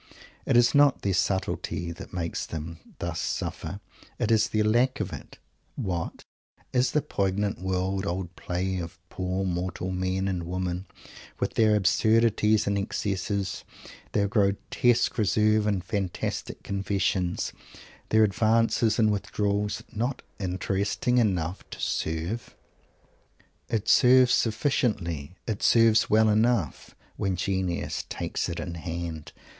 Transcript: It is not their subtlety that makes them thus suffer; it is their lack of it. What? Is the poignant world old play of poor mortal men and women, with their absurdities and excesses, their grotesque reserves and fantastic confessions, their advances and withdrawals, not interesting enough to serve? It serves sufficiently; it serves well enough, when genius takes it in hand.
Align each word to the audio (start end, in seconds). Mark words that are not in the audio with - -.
It 0.47 0.57
is 0.57 0.73
not 0.73 1.03
their 1.03 1.13
subtlety 1.13 1.91
that 1.91 2.11
makes 2.11 2.47
them 2.47 2.79
thus 2.97 3.19
suffer; 3.19 3.79
it 4.17 4.31
is 4.31 4.47
their 4.49 4.63
lack 4.63 4.99
of 4.99 5.13
it. 5.13 5.37
What? 5.75 6.23
Is 6.73 6.93
the 6.93 7.03
poignant 7.03 7.59
world 7.59 8.07
old 8.07 8.35
play 8.35 8.79
of 8.79 8.97
poor 9.09 9.45
mortal 9.45 9.91
men 9.91 10.27
and 10.27 10.41
women, 10.47 10.87
with 11.39 11.53
their 11.53 11.75
absurdities 11.75 12.65
and 12.65 12.79
excesses, 12.79 13.63
their 14.13 14.27
grotesque 14.27 15.19
reserves 15.19 15.67
and 15.67 15.83
fantastic 15.83 16.63
confessions, 16.63 17.53
their 18.09 18.23
advances 18.23 18.97
and 18.97 19.11
withdrawals, 19.11 19.83
not 19.91 20.23
interesting 20.39 21.19
enough 21.19 21.63
to 21.69 21.79
serve? 21.79 22.55
It 23.69 23.87
serves 23.87 24.33
sufficiently; 24.33 25.35
it 25.45 25.61
serves 25.61 26.09
well 26.09 26.27
enough, 26.29 26.95
when 27.17 27.35
genius 27.35 28.03
takes 28.09 28.49
it 28.49 28.59
in 28.59 28.73
hand. 28.73 29.31